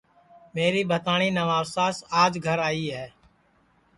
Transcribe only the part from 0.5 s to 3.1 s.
میری بھتاٹؔی نواساس آج گھر آئی ہے